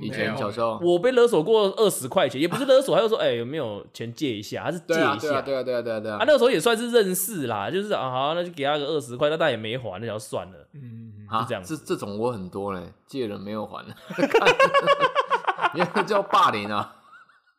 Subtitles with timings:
[0.00, 4.64] 以前小时候，我被勒索过二十块钱，也不是勒索，他就说，哎、有没有钱借一下？
[4.64, 5.42] 他是借一对啊，下。
[5.42, 10.68] 对啊，对啊，对啊，对啊，啊，那个时候也算是认识啦，就是啊，好，那就给他个二十块，那他也没还，那就算了。
[10.74, 13.84] 嗯，啊这样这这种我很多嘞，借了没有还，
[15.74, 16.94] 你那叫霸凌啊！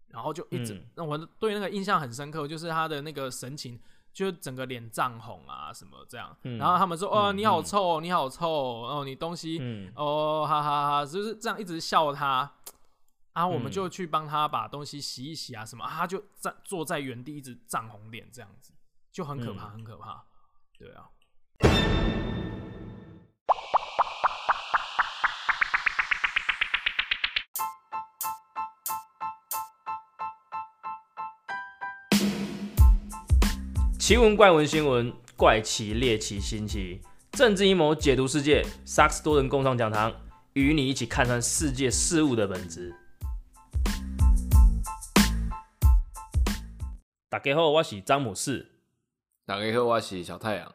[0.08, 3.78] 然后就一直嗯让我对那个印象很深刻，就是他的那个神情，
[4.14, 6.34] 就整个脸涨红啊什么这样。
[6.44, 12.50] 嗯然后他们说：“哦，嗯你好臭哦，你好臭哦，哦，你东西嗯，哦，哈哈哈，就是这样一直笑他。”
[13.34, 18.72] 啊，我们嗯就去帮他把东西洗一洗啊，什么啊，他就站坐在原地一直涨红脸，这样子
[19.10, 20.24] 就很可怕，嗯很可怕。
[20.78, 21.10] 对啊，
[34.06, 37.00] 奇闻怪闻新闻，怪奇猎奇新奇，
[37.32, 40.14] 政治阴谋解读世界，萨克斯多人共创讲堂，
[40.52, 42.94] 与你一起看穿世界事物的本质。
[47.30, 48.72] 大家好，我是詹姆士。
[49.46, 50.70] 大家好我是小太阳，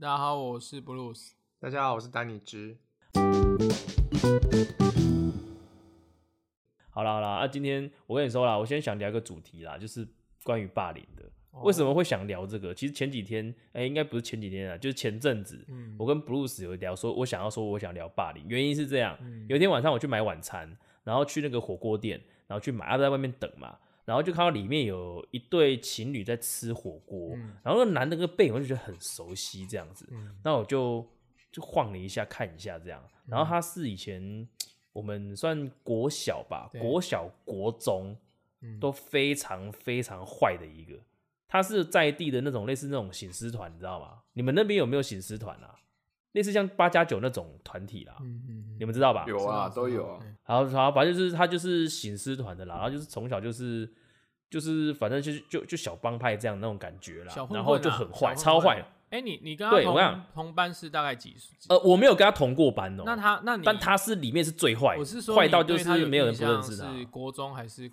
[0.00, 1.32] 大家好，我是 Bruce。
[1.60, 2.78] 大家好，我是丹尼之。
[6.88, 10.08] 好啦好啦，啊，今天我跟你说啦，我先想聊一个主题啦，就是
[10.42, 11.30] 关于霸凌的。
[11.50, 11.62] 哦。
[11.62, 12.74] 为什么会想聊这个？
[12.74, 15.96] 其实前几天，哎、应该不是前几天啊，就是前阵子，嗯。
[15.98, 19.46] 我跟 Bruce 有聊说，我想要说我想聊霸凌，原因是这样，嗯。
[19.48, 27.56] 有一天晚上我去买晚餐，然后去那个火锅店，然后去买，他在外面等嘛，然后就看到里面有一对情侣在吃火锅，嗯。
[27.62, 30.36] 然后那个男的那个背影我就觉得很熟悉这样子，嗯。
[30.42, 31.06] 那我就
[31.50, 34.46] 就晃了一下看一下这样，然后他是以前
[34.92, 38.16] 我们算国小吧，国小国中
[38.60, 38.78] 嗯。
[38.80, 40.98] 都非常非常坏的一个，
[41.48, 44.18] 他是在地的那种类似那种醒狮团，你知道吗？
[44.34, 45.74] 你们那边有没有醒狮团啊？
[46.32, 49.24] 类似像八加九那种团体啦，嗯嗯你们知道吧？
[49.26, 50.20] 有啊，都有啊。
[50.46, 53.90] 然后，然后反正就是他就是醒狮团的啦，然后就是从小就是
[54.50, 58.84] 就是反正就是就就小帮派这样那种感觉啦，混混啊然后就很坏，混混超坏。
[59.10, 61.56] 哎、你你跟他同对我想同班是大概几岁？
[61.70, 66.94] 呃，我没有跟他同过班哦、那他那你但他是里面是最坏的，我是说坏到就是没有人不认识他。
[66.94, 67.90] 是国中还是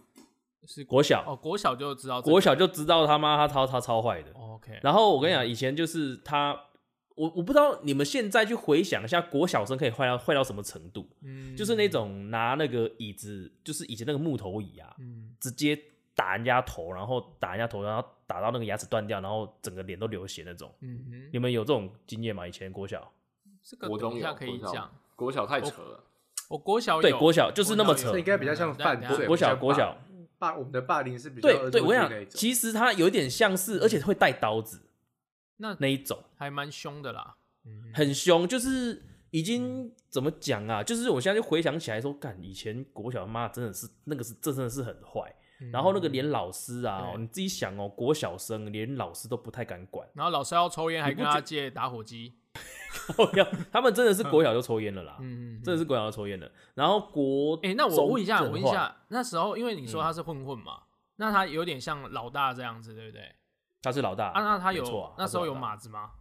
[0.68, 4.32] 是国小，哦国小就知道这个、国小就知道他妈他超他超坏的。
[4.32, 6.60] 哦 OK，然后我跟你讲，以前就是他，
[7.16, 11.10] 我我不知道你们现在去回想一下，国小生可以坏到坏到什么程度？
[11.22, 15.80] 嗯就是那种拿那个椅子，就是以前那个木头椅啊，嗯直接
[16.16, 20.74] 打人家头，然后打人家头，然后打到那个牙齿断掉，然后整个脸都流血那种。
[20.82, 22.48] 嗯哼，你们有这种经验吗？
[22.48, 23.12] 以前国小？
[23.62, 24.92] 这个国中有等一下可以讲。
[25.16, 26.04] 国小太扯了，
[26.50, 29.26] 我国小对，国小就是那么扯应该比较像犯等一下罪。
[29.26, 29.98] 国小国小，
[30.46, 34.82] 霸我们的霸凌是比较对对，我想其实他有点像是，而且会带刀子
[35.58, 36.24] 那那一种。
[36.36, 37.36] 还蛮凶的啦。
[37.66, 40.84] 嗯，很凶，就是已经怎么讲啊？
[40.84, 45.34] 就是我现在就回想起来说，干以前国小妈真的是那个是这真的是很坏，
[45.72, 52.36] 然后那个连老师啊，对你自己想哦，国小生连老师都不太敢管，然后老师要抽烟，还跟他借打火机。
[53.72, 56.50] 他们真的是国小就抽烟了啦，嗯嗯，真的是国小就抽烟了。
[56.74, 60.84] 然后国哎、那我问一下，我问一下，那时候因为你说嗯他是混混嘛，
[61.18, 63.34] 那他有点像老大这样子，对不对？
[63.82, 66.12] 他是老大啊，那他有、那时候有马子吗？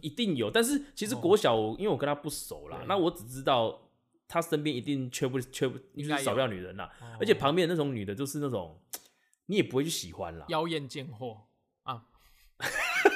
[0.00, 1.18] 一定有，但是其实哦。
[1.18, 3.78] 国小我因为我跟他不熟啦，那我只知道
[4.26, 7.16] 他身边一定缺不缺不，就应该少不了女人啦，哦。
[7.20, 8.80] 而且旁边那种女的，就是那种
[9.46, 10.46] 你也不会去喜欢啦。
[10.48, 11.42] 妖艳贱货。
[11.82, 12.04] 啊，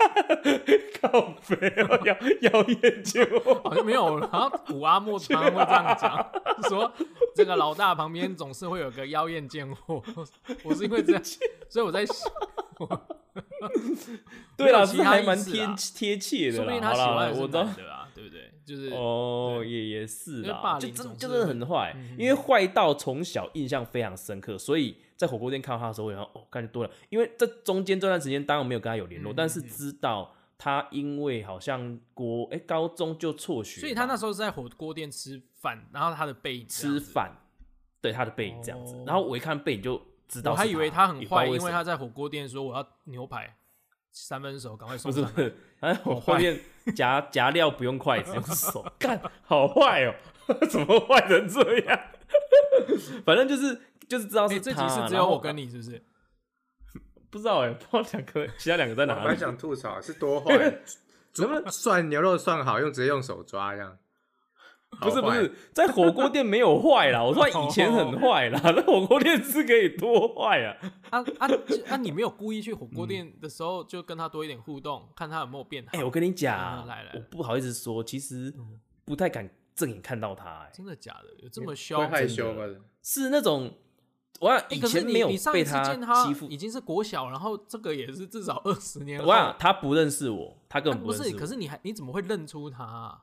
[1.00, 1.56] 靠肥
[1.88, 2.16] 哦，妖
[2.52, 3.60] 妖艳贱货。
[3.64, 6.30] 好像没有，好像古阿莫常常会这样讲，
[6.68, 6.90] 说
[7.34, 10.02] 这个老大旁边总是会有个妖艳贱货。
[10.64, 11.22] 我是因为这样，
[11.68, 12.30] 所以我在想，
[14.56, 17.66] 对啦，没有其他还蛮贴贴切的说不定他喜欢的是我知道。
[18.70, 26.90] 就是哦，也也是啦，就真真的很坏，嗯因为坏到从小印象非常深刻，所以在火锅店看到他的时候，我想哦，感觉多了。
[27.08, 37.32] 因为这中间这段时间当然没有跟他有联络，嗯但是知道他因为好像国哎、高中就辍学，所以他那时候是在火锅店吃饭，然后他的背影吃饭，
[38.00, 43.56] 对他的背影这样子哦，然后我一看背影就知道是我还以为他很坏，因为他在火锅店说我要牛排
[44.12, 45.30] 三分熟，赶快 送上来。
[45.30, 46.58] 不是不是，哎，我后面
[46.94, 50.14] 夹夹料不用筷子，用手， 干好坏哦，
[50.70, 52.00] 怎么坏成这样？
[53.24, 56.02] 反正就是就是知道哎、是这集他是只有我跟你是不是？
[57.30, 59.36] 不知道哎，不知道两个其他两个在哪里？
[59.38, 60.80] 想吐槽，是多坏，
[61.32, 63.96] 怎么涮牛肉涮好用直接用手抓这样？
[64.98, 70.76] 不是不是，在火锅店没有坏啦， 我说以前很坏啦，那火锅店是可以多坏啊？
[71.10, 71.48] 啊啊
[71.88, 71.96] 啊！
[71.98, 75.90] 你没有故意去火锅店的时候就跟他多一点互动，看他有没有变好。
[75.92, 78.52] 哎、我跟你讲嗯，来来我不好意思说，其实
[79.04, 81.42] 不太敢正眼看到他、哎，真的假的？
[81.42, 81.98] 有这么凶？
[81.98, 82.64] 会害羞吗？
[83.02, 83.72] 是那种
[84.40, 89.26] 我想哎可是你以前没有你上一次被他见他欺负已，经是国小，然后这个也是至少二十年后。
[89.26, 91.38] 我想他不认识我，他根本不认识我。
[91.38, 93.22] 可是你还你怎么会认出他啊？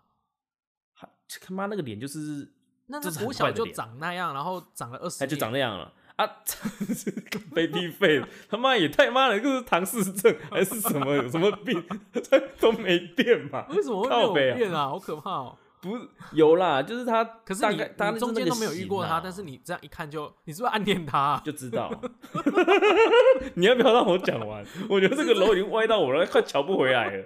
[1.30, 2.48] 他他妈那个脸就是，
[2.88, 6.26] 那他就是很国小就长那样，然后长了二十，他就长那样了啊，
[7.54, 13.66] baby face，他妈也太妈了，就是唐氏症还是什么有什么病，他都没变嘛？
[13.70, 14.88] 为什么会没有变啊？
[14.90, 15.58] 好可怕哦！
[15.80, 21.42] 不是有啦，就是他，可是你大中间都没有遇过他，他，但是你这样一看就，你是不是暗恋他啊？
[21.46, 21.92] 就知道。
[23.54, 24.66] 你要不要让我讲完？
[24.90, 27.26] 我觉得这个楼已经歪到我了，快瞧不回来了。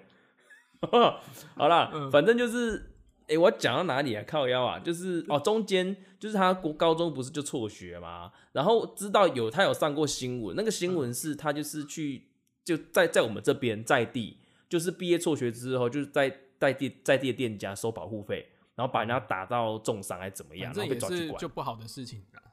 [1.56, 2.91] 好啦，嗯反正就是，
[3.32, 4.24] 哎、我讲到哪里啊？
[4.28, 12.28] 靠腰啊，就是哦，中间就是他国高中不是就辍学嘛，然后知道有他有上过新闻，那个新闻是他就是去
[12.66, 14.38] 就在在我们这边在地，
[14.68, 16.30] 就是毕业辍学之后，就是在
[16.60, 21.48] 在地在地的店家收保护费，然后把人家打到重伤还怎么样，然后被抓去关就。
[21.48, 22.44] 不好的事情啊。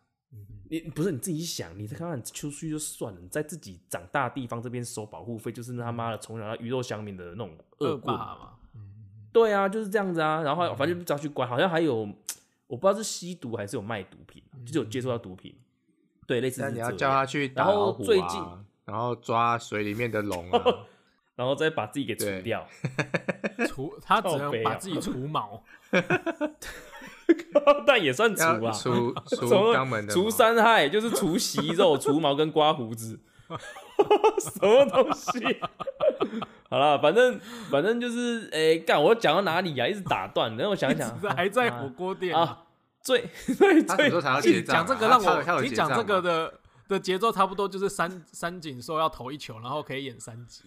[0.71, 8.15] 你不是你自己想，你在看看出去就算了，你在自己长大地方这边收保护费，就是他妈的从小到鱼肉乡民的那种恶棍。
[8.15, 8.58] 嘛，
[9.33, 10.43] 对啊，就是这样子啊。
[10.43, 12.09] 然后反正就抓去关，好像还有
[12.67, 15.55] 我不知道是吸毒还是有卖毒品，就是有接触到毒品。
[16.27, 18.45] 对，类似你要叫他去打然后老虎啊最近
[18.85, 20.63] 然后抓水里面的龙啊，
[21.37, 22.67] 然后再把自己给除掉。
[23.69, 25.63] 除他只能把自己除毛，
[27.87, 33.19] 但也算除啊，除除肛门的除三害就是除息肉、除毛跟刮胡子，
[34.41, 35.61] 什么东西？
[36.71, 37.41] 好了，反正
[37.71, 42.65] 反正就是，诶、干，我讲到哪里呀、一直打断，然后我想一想， 一直还在啊火锅店啊，
[43.03, 44.79] 最最最他什么时候才要结账啊？
[44.79, 46.53] 讲这个让他他有我，你讲这个的
[46.89, 50.63] 的节奏差不多就是三三井寿要投一球，然后可以演三集。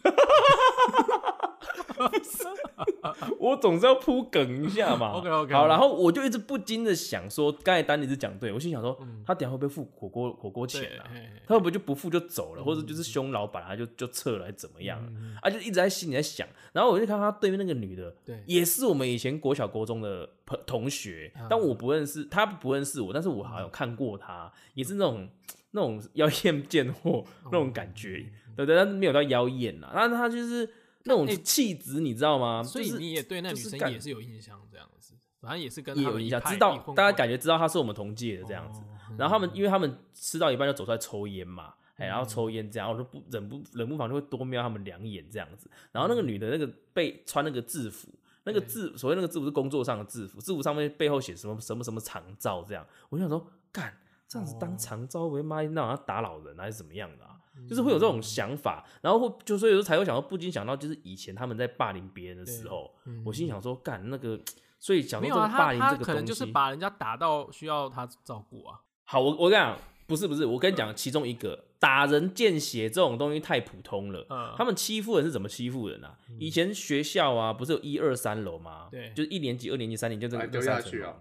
[3.39, 5.13] 我总是要铺梗一下嘛。
[5.19, 11.05] OK，OK，好，然后我就一直不禁的想说，刚才丹尼是讲对，我心想说，他等下会不会付火锅火锅钱啊？
[11.47, 15.07] 他会不会就不付就走了，或者就是凶老板，他就就撤了，还是怎么样啊？
[15.43, 16.47] 啊，就一直在心里在想。
[16.73, 25.27] 然后我就看他对面那个女的，对也是我们以前国小国中的朋同学，但我不认识，他不认识我，但是我好像有看过他，也是那种
[25.71, 28.25] 那种妖艳贱货那种感觉，
[28.55, 30.69] 对对，但是没有到妖艳啊，但是他就是
[31.05, 32.63] 那种哎气质，你知道吗？
[32.63, 38.81] 所以你也对那女生也是有印象，这样子，反正也是跟他也有印象，知道大家感觉知道他是我们同届的这样子。
[38.81, 38.85] 哦
[39.17, 45.69] 然后他们因为他们吃到一半就走出来抽烟嘛，哎，嗯然后抽烟这样，我就不忍不忍不防就会多瞄他们两眼这样子。
[45.91, 48.07] 然后那个女的那个被穿那个制服，
[48.45, 53.93] 那个对制所谓那个制服是工作上的制服，制服上面背后写什么什么什么长照这样，我就想说，干
[54.29, 57.30] 这样子当长照，为妈那要打扰人还是怎么样的啊？
[57.67, 62.93] 就是会有这种想法，然后会就所以说才会想到，不禁想到就是以前他们在霸凌别人的时候，
[63.25, 64.39] 我心想说，干那个，
[64.79, 68.79] 所以想没有啊，说这个霸凌这个东他可能就是西，把人家打到需要他照顾啊。
[69.03, 69.77] 好，我我跟你讲，
[70.07, 74.25] 不是不是，我跟你讲，其中一个打人见血这种东西太普通了。
[74.29, 76.17] 嗯，他们欺负人是怎么欺负人啊？
[76.39, 78.87] 以前学校啊，不是有一二三楼吗？
[78.91, 81.15] 对就是一年级、二年级、三年级，就这个把它丢这三层楼下去啊！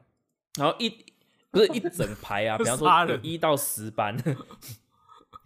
[0.59, 0.91] 然后一
[1.51, 4.17] 不是一整排啊， 比方说一到十班，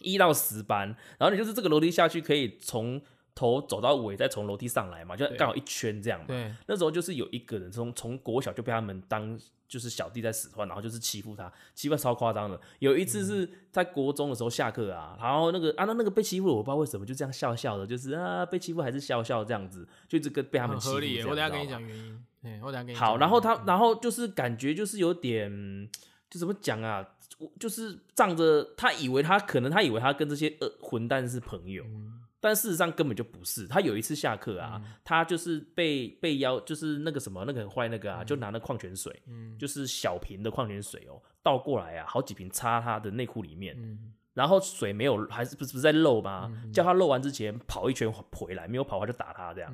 [0.05, 3.01] 一到十班，然后你就是这个楼梯下去，可以从
[3.35, 6.27] 头走到尾，再从楼梯上来嘛，就刚好一圈这样嘛。
[6.29, 12.61] 对，那时候就是有一个人从从国小就被他们当就是小弟在使唤，然后就是欺负他，欺负得超夸张的。
[12.79, 21.20] 有一次是在国中的时候下课啊，然后那个啊那那个被欺负的我不知道为什么就这样笑笑的，就是啊被欺负还是笑笑这样子，就这个被他们合理。
[21.23, 22.25] 我等下跟你讲原因。
[22.43, 25.89] 哎，我等下跟你好，然后他然后就是感觉就是有点
[26.29, 27.14] 就怎么讲啊，我
[27.58, 31.84] 就是仗着他以为他可能他以为他跟这些呃混蛋是朋友。
[31.84, 33.67] 嗯但事实上根本就不是。
[33.67, 46.50] 他有一次下课啊，他就是被被邀，就是那个什么那个很坏那个啊，就拿那矿泉水，嗯就是小瓶的矿泉水哦，倒过来啊，好几瓶插他的内裤里面，嗯然后水没有，还是不是不是在漏吗？
[46.72, 49.72] 叫他漏完之前跑一圈回来，没有跑完就打他这样。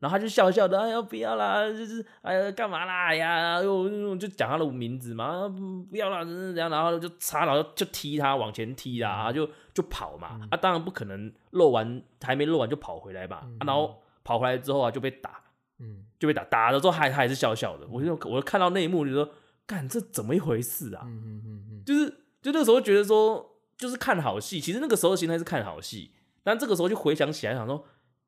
[0.00, 15.40] 然后他就笑笑的，哎呀不要啦，就是哎呀干嘛啦，哎呀，哎呦就讲他的名字嘛，啊不不要啦，这样，然后就插，然后就踢他往前踢啦，就就跑嘛，啊当然不可能漏完还没漏完就跑回来嘛，啊然后跑回来之后啊就被打，
[15.78, 16.04] 嗯。
[16.16, 19.28] 就被打，打了之后还他还是笑笑的，我就我就看到那一幕就说，
[19.66, 21.02] 干这怎么一回事啊？
[21.04, 22.08] 嗯嗯嗯嗯，就是
[22.40, 24.60] 就那个时候觉得说，就是看好戏。
[24.60, 26.10] 其实那个时候的心态是看好戏，
[26.42, 27.84] 但这个时候就回想起来，想说，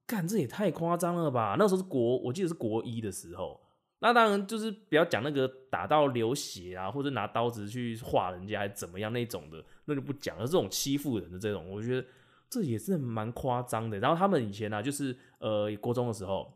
[0.06, 1.56] 干这也太夸张了吧？
[1.58, 3.60] 那时候是国，我记得是国一的时候。
[4.00, 10.44] 那当然就是不要讲那个打到流血啊，或者拿刀子去划人家，还怎么样那种的，那就不讲了。
[10.44, 12.06] 这种欺负人的这种，我觉得
[12.50, 13.98] 这也是蛮夸张的。
[13.98, 16.52] 然后他们以前呢、就是呃国中的时候，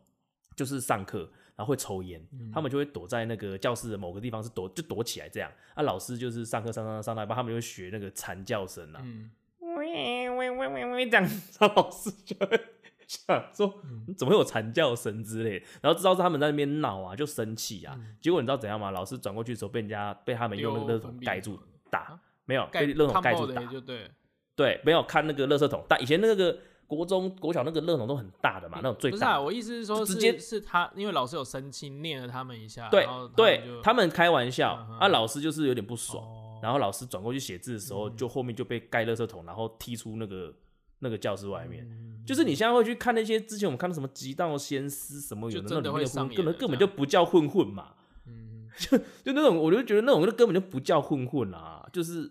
[0.55, 1.31] 就是上课
[1.61, 2.19] 然后会抽烟，
[2.51, 5.53] 他们就会躲在那个教室的某个地方是躲就躲起来这样。
[5.75, 9.31] 啊，老师就是上课上上上到一半，他们就会学那个惨叫声啊，嗯，
[9.77, 11.23] 喂喂喂喂喂这样，
[11.59, 12.59] 然 后老师就会
[13.07, 13.79] 想说，
[14.17, 15.67] 怎么会有惨叫声之类的？
[15.83, 17.95] 然后知道是他们在那边闹啊，就生气啊。
[18.23, 18.91] 结果你知道怎样吗？
[18.91, 24.11] 老师转过去的时候，被人家被他们用那个丢热桶盖住打，没有被热桶看盖住打对，
[24.57, 26.59] 对，没有看那个垃圾桶，但以前那个
[26.97, 29.43] 国中国小那个热桶都很大的嘛，那种最不是啊，大的。
[29.45, 33.07] 我意思是说，是直接是他，因为老师有生气，念了他们一下，对
[33.37, 36.61] 对，他们开玩笑啊，老师就是有点不爽，哦。
[36.63, 38.17] 然后老师转过去写字的时候，嗯。
[38.17, 40.55] 就后面就被盖垃圾桶，然后踢出那个
[40.99, 41.87] 那个教室外面。
[41.89, 47.95] 嗯就是你现在会去看那些之前我们看到什么《极道先师》什么有的那里面的根本根本就不叫混混嘛，
[48.79, 52.31] 就，就那种我就觉得那种就根本就不叫混混啊，就是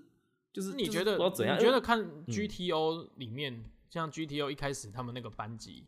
[0.53, 1.57] 就是你觉得怎样？
[1.57, 5.87] 你觉得看 GTO 里面，像 GTO 一开始他们那个班级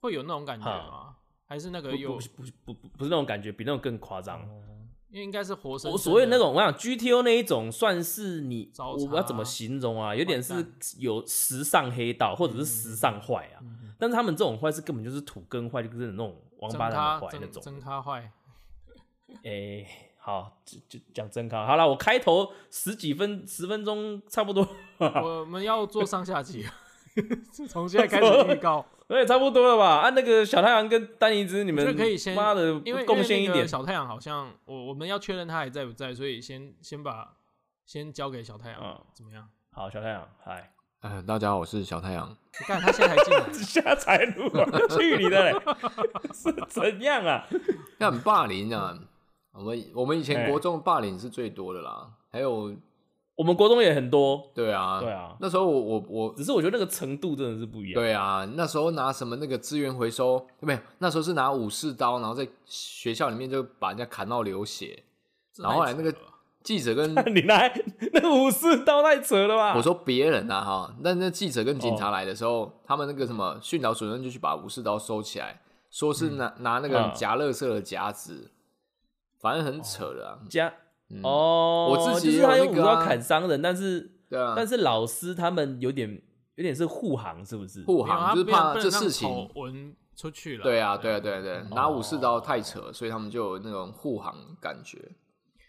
[0.00, 1.16] 会有那种感觉吗？
[1.46, 2.42] 还是那个有不不？
[2.42, 4.40] 不不不不是那种感觉，比那种更夸张。
[5.10, 5.92] 因为应该是活生生。
[5.92, 10.14] 我所谓那种，我想 GTO 那一种算是你，糟我要怎么形容啊？
[10.14, 10.64] 有点是
[10.98, 13.58] 有时尚黑道，或者是时尚坏啊。
[13.62, 17.60] 嗯但是他们这种坏是根本就是土根坏，就是那种王八蛋坏那种。
[17.60, 18.32] 真真咖坏，
[19.44, 19.84] 哎、
[20.16, 21.66] 好，就就讲真咖。
[21.66, 24.66] 好了，我开头十几分十分钟差不多，
[24.98, 26.72] 我们要做上下集了，
[27.68, 29.98] 从现在开始 预告，对，差不多了吧？
[30.00, 33.66] 按、那个小太阳跟丹尼兹，你们可以先妈的因为贡献一点。
[33.66, 37.36] 小太阳好像我我们要确认他还在不在，所以先先把
[37.86, 39.48] 先交给小太阳，嗯怎么样？
[39.72, 42.28] 好，小太阳，嗨，嗯，大家好，我是小太阳。
[42.58, 45.58] 你看他现在还进来，下才录啊，去你的嘞！
[46.34, 47.46] 是怎样啊？
[47.98, 48.98] 那很霸凌啊！
[49.52, 52.74] 我们我们以前哎国中霸凌是最多的啦，还有
[53.40, 57.94] 我们国中也很多，对啊，对啊那时候我我我只是我觉得那个程度真的是不一样。
[57.94, 65.04] 对啊，那时候拿什么那个资源回收，没有，那时候是拿武士刀，然后在学校里面就把人家砍到流血。
[65.56, 66.14] 然后后来那个
[66.62, 67.72] 记者跟 你来
[68.12, 69.74] 那个武士刀太扯了吧？
[69.74, 78.50] 我说别人啊哈，那那记者跟警察来的时候，他们那个什么训导主任就去把武士刀收起来，说是拿、拿那个嗯夹乐色的夹子，
[79.40, 80.38] 反正很扯的啊。
[80.50, 80.70] 加
[81.10, 86.22] 嗯哦，我自己就是他用武刀砍伤人，但是对啊，但是老师他们有点
[86.54, 87.82] 有点是护航，是不是？
[87.84, 90.62] 护航就是怕这事情丑闻出去了。
[90.62, 94.98] 对啊，对啊，对啊，对啊，拿武士刀哦太扯，所以他们就有那种护航感觉。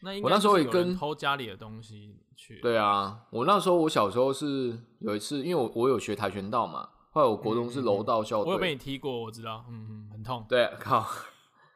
[0.04, 2.60] 那我那时候也跟偷家里的东西去。
[2.60, 10.46] 对啊，我那时候我小时候是有一次，因为我我有学跆拳道嘛，后来我国中是柔道校嗯我有被，你踢过，我知道，嗯嗯，很痛。
[10.48, 11.06] 对，靠。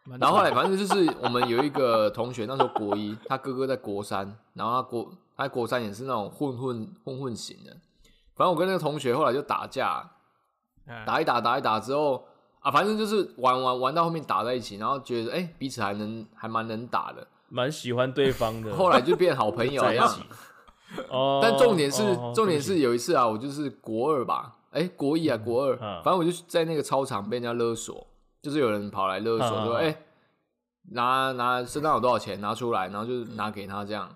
[0.05, 7.75] 蛮然后后来反正就是我们有一个同学，那时候国一，他哥哥在国三，然后他国他在国三也是那种混混混混型的。
[8.35, 10.11] 反正我跟那个同学后来就打架，
[10.85, 12.23] 哎打一打打一打之后
[12.59, 18.75] 啊，反正就是玩玩玩到后面打在一起，然后觉得哎、彼此还能还蛮能打的，蛮喜欢对方的。
[18.75, 20.05] 后来就变好朋友一样。
[20.05, 20.21] 在一起。
[21.09, 28.05] 哦， 但重点是、哦重点是有一次啊，我就是国二吧，哎、国一啊，国二，嗯反正我就在那个操场被人家勒索，
[28.45, 29.97] 就是有人跑来勒索，嗯说哎、
[30.91, 34.07] 拿拿身上有多少钱拿出来，然后就拿给他这样。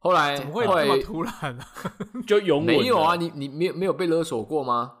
[0.00, 1.62] 后来怎么会这么突然呢？
[2.26, 3.14] 就永稳没有啊？
[3.14, 4.94] 你你没有没有被勒索过吗？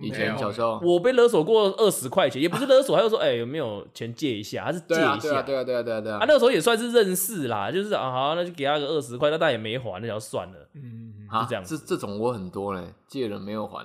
[0.00, 5.16] 以前小时候，我被勒索过二十块钱，也不是勒索，他就说：“哎、有没有钱借一下？”他是借一下。
[5.18, 10.68] 对啊对啊对啊对啊对啊啊，那个时候也算是认识啦，就是啊，好，那就给他个二十块，那他也没还，那就算了。
[10.72, 13.84] 嗯，啊就这样子这这种我很多嘞，借了没有还，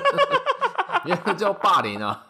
[1.06, 2.26] 那 叫霸凌啊！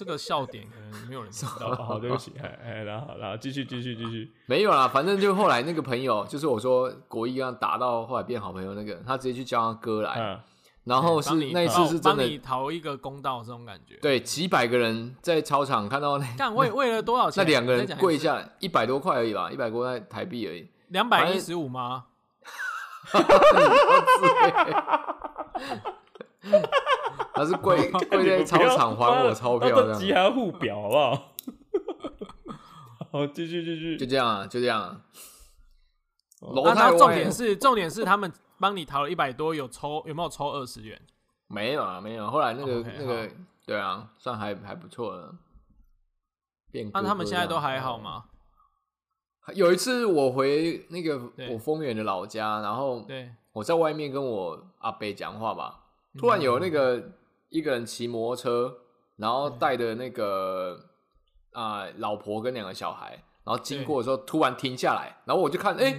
[0.00, 1.52] 这个笑点可能没有人知道。
[1.76, 10.40] 哦，好，对不起，哎哎，然后然后继续继续继续， 没有啦，反正就后来那个朋友，就是我说国一跟他打到后来变好朋友那个，他直接去叫他哥来，嗯，
[10.84, 17.52] 然后是那一次是真帮你的，讨一个公道，这种感觉。，对，几百个人在操场看到那但为为了多少钱那钱？
[17.52, 22.06] 两个人跪下下来一百多块而已吧，一百多块台币而已，两百一十五吗？
[27.34, 31.34] 他是跪 跪在操场还我钞票这样，都集合互表，好不好？
[33.12, 35.00] 好，继续继续就，这样啊，就这样啊。
[36.40, 41.00] 楼那太歪他重点是重点是他们帮你逃了一百多，有抽有没有抽二十元？
[41.48, 42.30] 没有啊，没有。
[42.30, 43.28] 后来那个那个，
[43.66, 45.34] 对啊，算还还不错了。
[46.70, 48.24] 变那哥他们现在都还好吗？
[49.54, 51.20] 有一次我回那个
[51.50, 55.79] 我丰原的老家，然后对，我在外面跟我阿伯讲话吧，
[56.18, 57.12] 突然有那个
[57.48, 58.78] 一个人骑摩托车，
[59.16, 60.78] 然后带着那个
[61.52, 63.10] 啊、呃老婆跟两个小孩，
[63.44, 65.96] 然后经过的时候突然停下来，然后我就看，哎、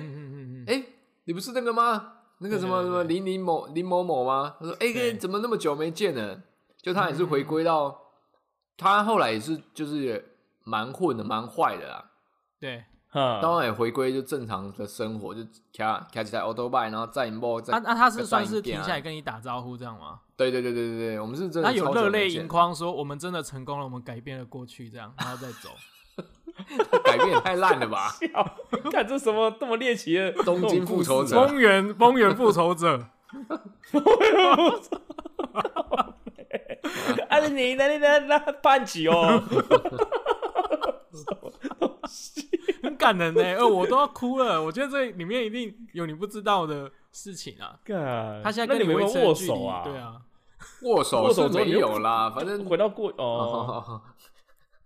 [0.67, 0.83] 哎、
[1.25, 2.13] 你不是那个吗？
[2.39, 4.55] 那个什么什么林林某林某某吗？
[4.59, 6.41] 他说：“哎、对怎么那么久没见了？”
[6.81, 7.95] 就他也是回归到，
[8.75, 12.11] 他后来也是就是蛮混的，蛮坏的啦。
[12.59, 15.41] 对，哈，当然也回归就正常的生活，就
[15.75, 20.19] 开开起来 auto bike，然后再一波，再那那他是算是停下来跟你打招呼这样吗？
[20.37, 25.69] 对对对对对对，我们是真的他有热泪盈眶说我们真的成功了，我们改变了过去这样，然后再走。
[27.05, 28.11] 改变也太烂了吧？
[28.91, 33.07] 看这什么这么猎奇的东京复仇者丰原 丰原复仇者，
[37.29, 39.59] 啊，你那你那那叛起哦，很
[43.01, 44.61] 感人呢、 呃，我都要哭了。
[44.63, 47.79] 我觉得这里面一定有你不知道的事情啊。
[47.83, 49.83] 干他现在跟那你们握手啊？
[49.83, 50.21] 对，啊，
[50.83, 54.01] 握手握手是没有啦，反正回到过哦哦，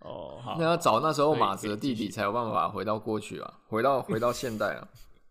[0.00, 4.88] 哦好那，要找那时候马子的弟弟才有办法回到过去啊，回到回到现代啊。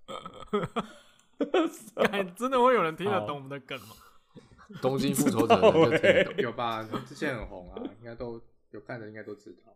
[1.95, 3.95] 干真的会有人听得懂我们的梗吗？
[4.81, 6.33] 东京复仇者得懂。
[6.37, 6.87] 有吧？
[7.07, 8.39] 之前很红啊，应该都
[8.71, 9.71] 有看的，应该都知道。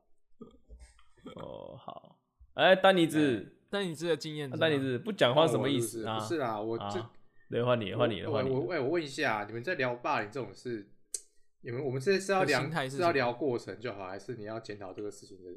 [1.35, 2.15] 哦好，
[2.59, 6.19] 哎，丹尼子，丹尼兹的经验，丹尼子不讲话什么意思啊？
[6.19, 7.11] 不是啦，我这啊
[7.49, 8.49] 对，换你，换你，我换你。
[8.49, 10.85] 我我哎，我问一下，你们在聊霸凌这种事，
[11.63, 15.51] 你们我们这是要聊是要聊过程就好，还是你要检讨这个事情的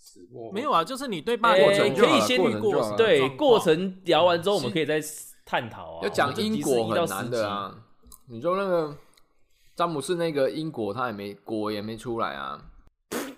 [0.00, 0.50] 始末？
[0.50, 4.98] 没有啊，就是你对霸哎凌过程就好了可以先过对过程聊完之后，我们可以再
[5.44, 6.00] 探讨啊。
[6.02, 7.84] 要讲因果一到很难十的啊。
[8.28, 8.96] 你说那个
[9.76, 12.70] 詹姆斯那个因果，他也没果也没出来啊。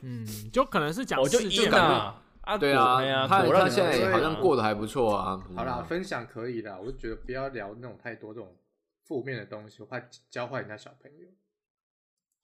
[0.03, 5.43] 嗯，就可能是讲集，我就事件因啊啊，对果哎呀啊，他果让你他现在们好像过得还不错啊。
[5.57, 8.57] 好啦，嗯分享可以啦，我就觉得不要聊那种太多这种
[9.05, 11.29] 负面的东西，我怕教坏人家小朋友。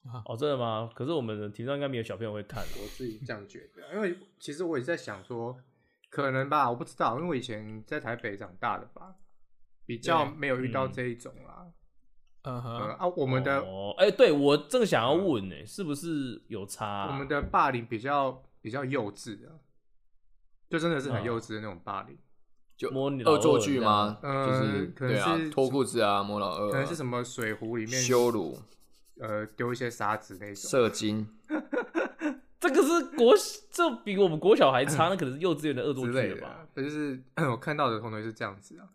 [0.25, 0.89] 哦，真的吗？
[0.95, 2.69] 可是我们的庭上应该没有小朋友会看啊。
[2.81, 5.55] 我自己这样觉得，因为其实我也在想说，
[6.09, 9.15] 可能吧，我不知道，因为我以前在台北长大的吧，
[9.85, 11.65] 比较对没有遇到嗯这一种啦。
[11.67, 11.73] 嗯
[12.43, 17.07] 呃哼，啊，我们的、哦，哎，对我正想要问呢，是不是有差啊？
[17.11, 19.53] 我们的霸凌比较比较幼稚啊，
[20.71, 22.17] 就真的是很嗯幼稚的那种霸凌，
[22.77, 24.17] 就摸你恶作剧吗？
[24.23, 28.57] 嗯就是嗯可能对啊是，脱裤子啊，摸老二啊，可能是什么水壶里面羞辱、
[29.19, 30.55] 呃丢一些沙子那种。
[30.55, 31.27] 射精，
[32.59, 33.33] 这个是国，
[33.69, 38.87] 这比我们国小还差，那可能是幼稚园的恶作剧了吧类的啊？，这就是 我看到的同学是这样子啊，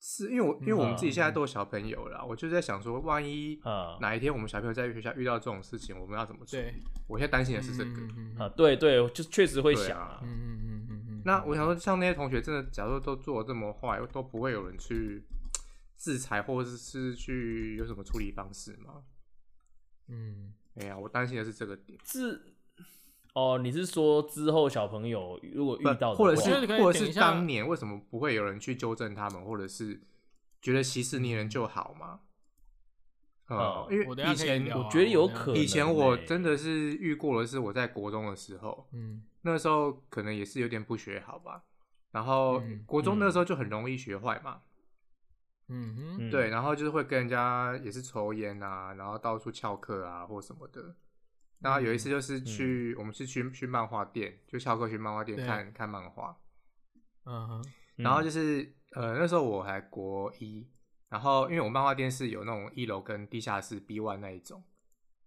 [0.00, 6.74] 是因为我因为我们自己现在都有小朋友了啊，我就在想说，万一啊哪一天我们小朋友在学校遇到这种事情，我们要怎么处理对？，
[7.08, 7.90] 我现在担心的是这个。
[7.90, 10.28] 嗯嗯啊，对对，就确实会想啊嗯。
[10.28, 15.24] 嗯嗯嗯嗯，那我想说，像那些同学真的，假如都做的这么坏，都不会有人去
[15.96, 19.02] 制裁，或者是去有什么处理方式吗？
[20.08, 22.54] 嗯，哎呀，我担心的是这个点，是
[23.34, 30.02] 哦，你是说之后小朋友如果遇到，或者是或者是当年为什么不会有人去纠正他们，或者是
[30.60, 32.20] 觉得息事宁人就好吗？
[33.48, 39.24] 呃哦，因为以前我觉得有可能以前我欸真的是遇过的是我在国中的时候，嗯。
[39.42, 41.64] 那时候可能也是有点不学好吧，
[42.12, 44.62] 然后嗯国中那时候就很容易学坏嘛，
[45.68, 46.30] 嗯哼，嗯。
[46.30, 50.94] 对，然后就是会跟人家也是抽烟啊，然后到处翘课啊或什么的。
[51.58, 56.36] 然后有一次就是去，我们是去去漫画店，就翘课去漫画店看看漫画。
[57.24, 57.64] 嗯哼，
[57.96, 60.68] 然后就是呃那时候我还国一，
[61.12, 64.64] 然后因为我漫画店是有那种一楼跟地下室 B one 那一种，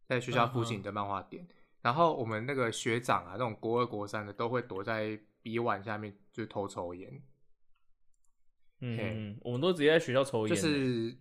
[0.08, 1.48] 在学校附近的漫画店。
[1.84, 7.21] 然后我们那个学长啊，那种国二国三的都会躲在 B one 下面就偷抽烟。
[8.82, 11.17] 嗯我们都直接在学校抽烟就欸，是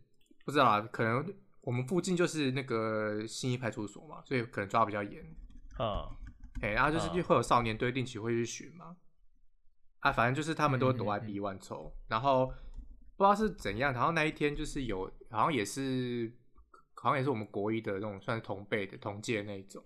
[0.46, 5.22] 不知道啊，可能我们附近就是那个新一派出所嘛，所以可能抓比较严。
[5.76, 6.08] 啊，
[6.62, 8.96] 哎，然后就是啊会有少年队定期会去巡嘛，
[10.00, 12.50] 啊，反正就是他们都会躲在 B one 抽，然后
[13.16, 16.32] 不知道是怎样，然后那一天就是有，好像也是，
[16.94, 19.82] 好像也是我们国一的那种算是同辈的同届那一种。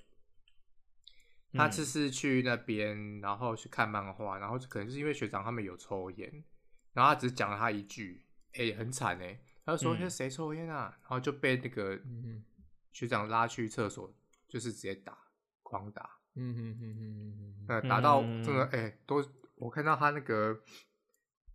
[1.52, 1.70] 他嗯。
[1.70, 6.44] 就是去那边，然后去看漫画，然后可能就是因为学长他们有抽烟，
[6.92, 12.44] 然后他只讲了他一句，哎、很惨哎，他就说谁抽烟啊，然后就被那个嗯
[12.92, 14.14] 学长拉去厕所，
[14.48, 15.16] 就是直接打，
[15.62, 18.42] 狂打，嗯嗯嗯嗯嗯呃，打到嗯。
[18.42, 19.22] 真的哎、都
[19.56, 20.58] 我看到他那个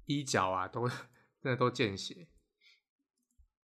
[0.06, 0.88] 衣角啊，都
[1.44, 2.30] 真的都见血，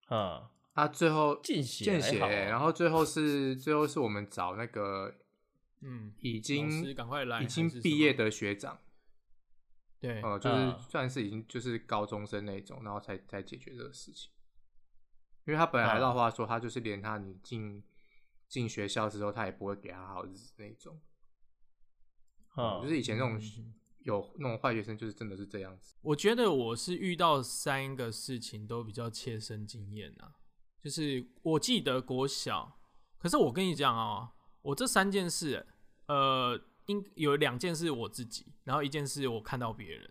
[0.06, 5.14] 啊，他最后见血见血，然后最后是最后是我们找那个
[5.82, 8.80] 嗯，已老经赶快来已经毕业的学长。
[10.00, 14.32] 对，呃，就是嗯算是已经就是高中生那种，然后才才解决这个事情。
[15.46, 17.84] 因为他本来还嗯绕话说，他就是连他你进
[18.48, 21.00] 进学校之后，他也不会给他好日子那种。
[22.56, 25.94] 嗯就是以前那种嗯有那种坏学生，就是真的是这样子。
[26.02, 30.32] 我觉得我是遇到三个事情都比较切身经验啊，
[30.82, 32.78] 就是我记得国小，
[33.18, 34.30] 可是我跟你讲哦，
[34.62, 35.66] 我这三件事，
[36.06, 40.10] 呃，应有两件事我自己，然后一件事我看到别人。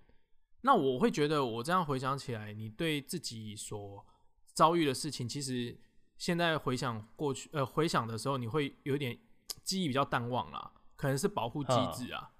[0.62, 4.06] 那我会觉得，我这样回想起来，你对自己所
[4.54, 5.80] 遭遇的事情，其实
[6.18, 9.18] 现在回想过去，呃，回想的时候，你会有点
[9.64, 12.32] 记忆比较淡忘啦，可能是保护机制啊。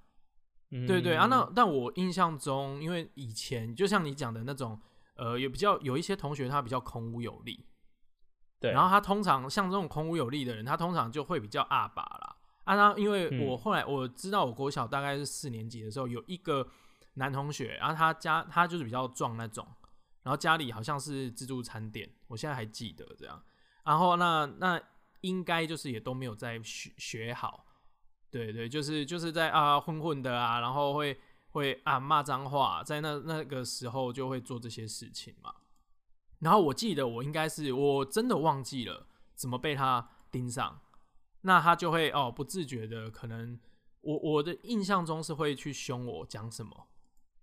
[0.88, 4.80] 对对啊，嗯那但我印象中，因为以前就像你讲的那种，
[5.16, 7.66] 呃，有比较有一些同学他比较孔武有力，
[8.60, 12.36] 对，然后他通常像这种孔武有力的人，他通常就会比较阿爸啦。
[12.66, 16.68] 啊，那因为嗯我后来我知道，我国小大概是四年级的时候，有一个
[17.16, 19.66] 男同学，然后他家他就是比较壮那种，
[20.22, 23.42] 然后家里好像是自助餐店，我现在还记得这样。
[23.84, 24.80] 然后那那
[25.22, 27.66] 应该就是也都没有在学学好，
[28.32, 31.20] 对对，就是就是在啊混混的啊，然后会
[31.52, 35.54] 会啊骂脏话，在那那个时候就会做这些事情嘛。
[36.40, 40.80] 然后我记得我应该是我真的忘记了怎么被他盯上，
[41.42, 43.60] 那他就会哦不自觉的可能
[44.02, 46.88] 我我的印象中是会去凶我讲什么，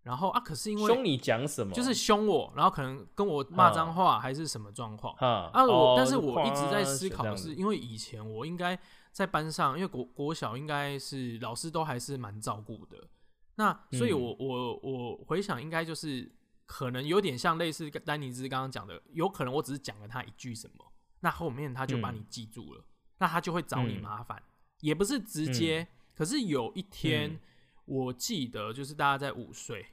[0.02, 1.74] 然后啊可是因为凶你讲什么？
[1.74, 5.14] 就是凶我，然后可能跟我骂脏话还是什么状况。
[5.16, 8.78] 哈啊，我、哦但是我一直在思考的是，因为以前我应该
[9.16, 13.08] 在班上，因为国国小应该是老师都还是蛮照顾的，
[13.54, 14.20] 那所以嗯。
[14.20, 16.30] 我、我我回想应该就是
[16.66, 22.26] 可能有点像类似丹尼兹刚刚讲的，有可能我只是讲了他一句什么，那后面他就把你嗯。
[22.28, 22.84] 记住了，
[23.16, 24.02] 那他就会找你嗯。
[24.02, 24.42] 麻烦，
[24.80, 27.40] 也不是直接，可是有一天、嗯。
[27.86, 29.86] 我记得就是大家在午睡，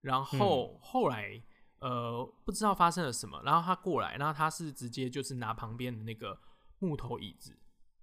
[0.00, 1.40] 然后后来。
[1.80, 6.36] 呃，不知道发生了什么，然后他过来，然后他是直接就是拿旁边的那个
[6.80, 7.56] 木头椅子，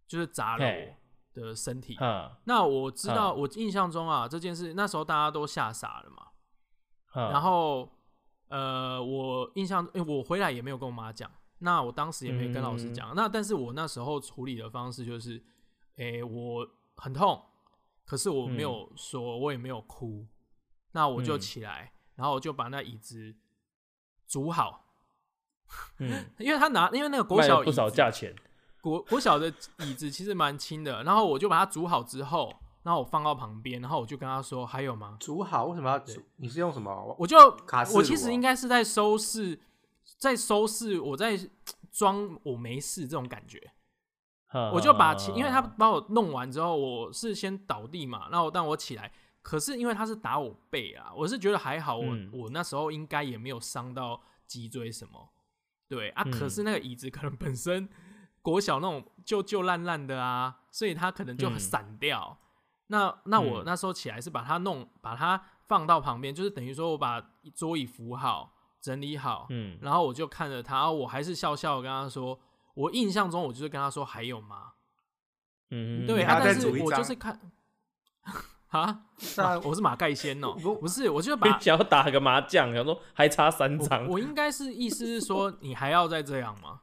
[0.07, 1.97] 就是砸了我的身体。
[1.99, 3.39] 嗯，那我知道，嗯。
[3.41, 6.27] 我印象中啊，这件事那时候大家都吓傻了嘛。
[7.07, 7.89] 哈然后
[8.49, 13.13] 呃，我印象，诶我回来也没有跟我妈讲，那我当时也没跟老师讲。
[13.15, 15.43] 那但是我那时候处理的方式就是，
[15.95, 17.43] 诶、我很痛，
[18.05, 20.27] 可是我没有说，我也没有哭，
[20.91, 21.39] 那我就嗯。
[21.39, 23.35] 起来，然后我就把那椅子
[24.27, 24.85] 煮好，
[25.99, 28.35] 嗯， 因为他拿，因为那个国小不少价钱，
[28.85, 35.17] 国国小的椅子其实蛮轻的，然后我就把它煮好之后，然后我放到旁边，然后我就跟他说还有吗？
[35.19, 36.21] 煮好为什么要煮？
[36.35, 37.15] 你是用什么？
[37.17, 39.59] 我就卡我其实应该是在收拾，
[40.19, 41.35] 在收拾，我在
[41.91, 43.59] 装我没事这种感觉，
[44.71, 55.31] 我就把其，因为他哈把我弄完之后，我是先倒地嘛，然后但我起来，可是因为他是打我背啊，我是觉得还好我，我、嗯那时候应该也没有伤到脊椎什么，
[55.89, 57.89] 对啊，嗯可是那个椅子可能本身
[58.45, 62.37] 国小那种旧旧烂烂的啊，所以它可能就散掉。
[62.87, 67.19] 那那我嗯那时候起来是把它弄，把它放到旁边，就是等于说我把
[67.55, 72.39] 桌椅扶好，整理好，嗯然后我就看着他，啊我还是笑笑地跟他说，
[72.75, 74.73] 我印象中我就是跟他说还有吗？
[75.71, 77.41] 嗯，对啊，但是我就煮一张是看
[78.67, 79.05] 啊，
[79.65, 86.81] 我是马盖先哦、不不是，我就把 想要打个麻将，想说还差三张，我应该是意思是说你还要再这样吗？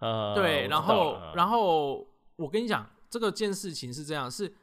[0.00, 4.54] 呃，对，然后然后我跟你讲，这个件事情是这样，是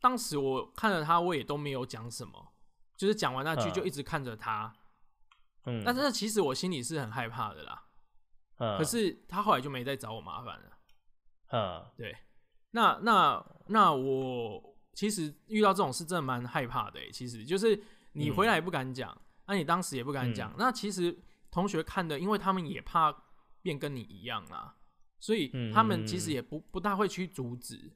[0.00, 2.52] 当时我看着他，我也都没有讲什么，
[2.96, 4.72] 就是讲完那句嗯就一直看着他，
[5.66, 7.84] 嗯，但是其实我心里是很害怕的啦。
[8.58, 10.78] 嗯可是他后来就没再找我麻烦了。
[11.48, 12.16] 嗯对，
[12.70, 17.10] 那那那我其实遇到这种事真的蛮害怕的、欸。
[17.10, 20.52] 其实就是你回来也不敢讲，那、你当时也不敢讲。
[20.52, 23.12] 嗯那其实同学看的，因为他们也怕
[23.60, 24.76] 变跟你一样啊，
[25.24, 27.90] 所以他们其实也不不大会去阻止。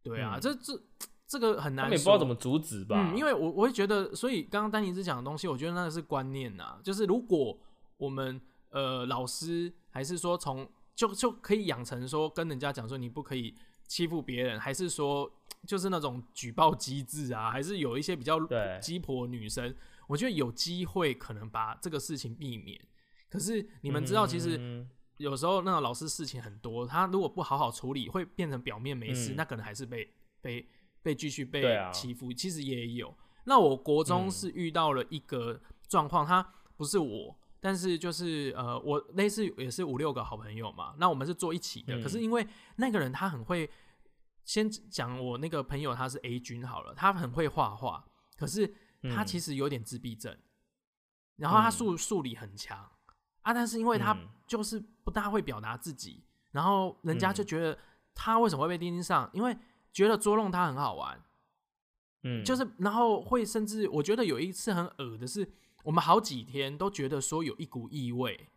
[0.00, 0.80] 对啊，嗯这这
[1.26, 7.58] 这个很他难也不知道怎么阻止吧，嗯，因为我我会觉得，所以刚刚丹尼斯讲的东西，我觉得那个是观念呐，就是如果
[7.96, 13.52] 我们呃老师还是说从就就可以养成说跟人家讲说你不可以
[13.88, 15.28] 欺负别人，还是说
[15.66, 19.74] 就是那种举报机制啊，还是有一些比较对鸡婆女生，
[20.06, 22.80] 我觉得有机会可能把这个事情避免。
[23.28, 30.68] 可是你们知道，其实嗯有时候那个老师事情很多，他如果不好好处理，会变成表面没事，嗯那可能还是被被
[31.02, 32.32] 被继续被欺负。
[32.32, 33.16] 其实也有。
[33.44, 36.42] 那我国中嗯是遇到了一个状况，他
[36.76, 41.96] 不是我，但是就是呃，我类似也是五六个好朋友嘛，那我们是坐一起的。
[41.96, 43.70] 嗯可是因为那个人他很会，
[44.44, 48.04] 先讲我那个朋友他是 A 君好了，他很会画画，
[48.36, 48.66] 可是
[49.14, 50.36] 他嗯其实有点自闭症，
[51.36, 52.90] 然后他嗯数数理很强
[53.46, 54.28] 啊，但是因为他嗯。
[54.46, 57.46] 就是不大会表达自己，然后人家就嗯。
[57.46, 57.76] 觉得
[58.14, 59.56] 他为什么会被盯上，因为
[59.92, 61.20] 觉得捉弄他很好玩，
[62.22, 65.50] 嗯，就是然后会甚至我觉得有一次很恶的是，
[65.82, 68.48] 我们好几天都觉得说有一股异味，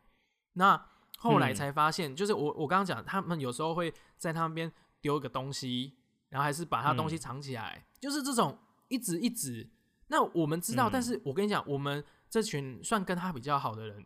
[0.54, 0.80] 那
[1.18, 1.56] 后来嗯。
[1.56, 4.72] 才发现，就是我我刚刚讲，他们有时候会在他那边
[5.02, 5.98] 丢一个东西，
[6.30, 7.18] 然后还是把他东西嗯。
[7.18, 8.56] 藏起来，就是这种
[8.90, 9.68] 一直一直。
[10.10, 10.92] 那我们知道，嗯。
[10.94, 14.06] 但是我跟你讲，我们这群算跟他比较好的人，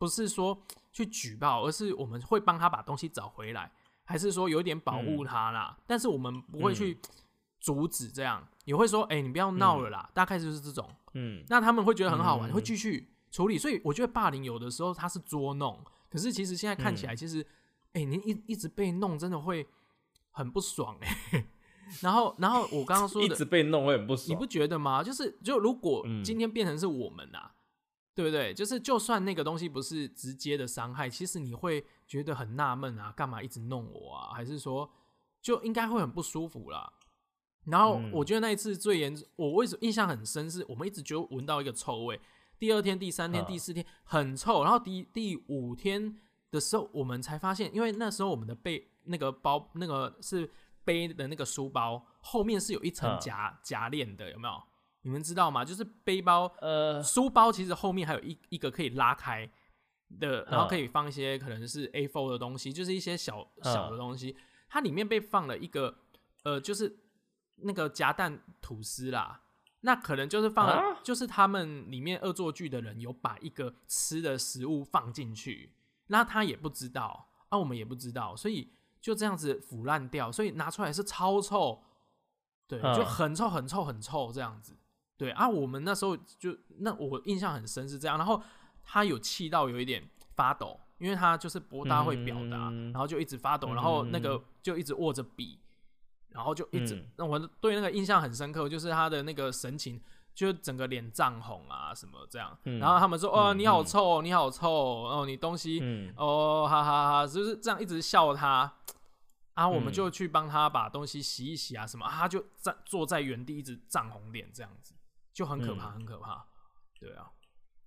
[0.00, 0.58] 不是说
[0.90, 3.70] 去举报，而是我们会帮他把东西找回来，
[4.02, 5.76] 还是说有点保护嗯他啦。
[5.86, 6.98] 但是我们不会嗯去
[7.60, 10.08] 阻止这样，也会说，哎、你不要闹了啦。
[10.14, 10.88] 大概就是这种。
[11.12, 13.58] 嗯那他们会觉得很好玩，嗯会继续处理。
[13.58, 17.46] 所以我觉得霸凌有的时候他是捉弄，可是其实现在看嗯起来，其实，
[17.92, 19.66] 哎、你一一直被弄，真的会
[20.30, 21.44] 很不爽哎、
[22.00, 24.30] 然后，然后我刚刚说的一直，被弄会很不爽。
[24.30, 25.02] 你不觉得吗？
[25.02, 27.52] 就是，就如果嗯今天变成是我们啊，
[28.14, 28.52] 对不对？
[28.52, 34.34] 就是，就算那个东西不是直接的伤害，其实你会觉得很纳闷啊，干嘛一直弄我啊？
[34.34, 34.90] 还是说，
[35.40, 36.92] 就应该会很不舒服啦。
[37.66, 42.20] 然后嗯我觉得那一次最严，我为什么印象很深，是我们一直就闻到一个臭味。
[42.58, 46.18] 第二天、第三天、啊第四天很臭，然后第第五天
[46.50, 50.50] 的时候，我们才发现，因为那时候我们的背那个包那个是
[50.84, 54.62] 背的那个书包后面是有一层啊夹夹链的，有没有？
[55.02, 55.64] 你们知道吗？
[55.64, 59.50] 就是背包呃，书包其实后面还有一一个可以拉开
[60.18, 64.36] 的，然后嗯可以放一些可能是 A4 的东西，就是一些小嗯小的东西。
[64.68, 65.98] 它里面被放了一个
[66.44, 67.00] 呃，就是
[67.56, 69.42] 那个夹蛋吐司啦。
[69.82, 75.72] 那可能就是放就是他们里面恶作剧的人有把一个吃的食物放进去，
[76.08, 81.82] 那他也不知道，啊，我们也不知道，所以就这样子腐烂掉，所以拿出来是超臭，
[82.68, 84.76] 对，嗯就很臭很臭很臭这样子。
[85.20, 88.42] 对啊，我们那时候就那我印象很深是这样，然后
[88.82, 94.44] 他有气到有一点发抖，因为他就是不大会表达，嗯然后就一直发抖，然后那个嗯。
[94.62, 95.58] 就一直握着笔，
[96.28, 97.06] 然后就一直嗯。
[97.16, 99.98] 让、我对那个印象很深刻，就是他的那个神情，
[100.34, 108.70] 就整个脸涨红啊什么这样，嗯然后他们说哦嗯你好嗯臭哦，你好臭哦，哦你东西嗯哦，哈哈哈，就是这样一直笑他，
[109.54, 109.94] 啊，我们嗯。
[109.94, 114.92] 就去帮他把东西洗一洗啊什么，啊，他就站坐在原地一直涨红脸这样子，
[115.32, 116.44] 就很可怕，嗯很可怕，
[116.98, 117.30] 对啊。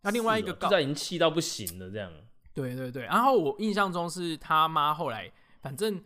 [0.02, 2.12] 那另外一个告是哦就，是已经气到不行了，这样。
[2.54, 6.04] 对对对，然后我印象中是他妈后来，反正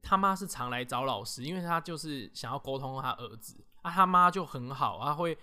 [0.00, 5.36] 他妈是常来找老师，因为他就是想要沟通他儿子啊，他妈就很好，他会